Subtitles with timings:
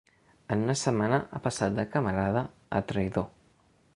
[0.53, 2.43] En una setmana ha passat de camarada
[2.79, 3.29] a traïdor.